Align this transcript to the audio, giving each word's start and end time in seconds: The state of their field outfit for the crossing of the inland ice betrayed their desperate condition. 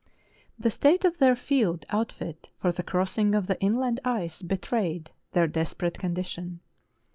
The 0.57 0.71
state 0.71 1.05
of 1.05 1.19
their 1.19 1.35
field 1.35 1.85
outfit 1.91 2.49
for 2.57 2.71
the 2.71 2.81
crossing 2.81 3.35
of 3.35 3.45
the 3.45 3.61
inland 3.61 3.99
ice 4.03 4.41
betrayed 4.41 5.11
their 5.33 5.45
desperate 5.45 5.99
condition. 5.99 6.61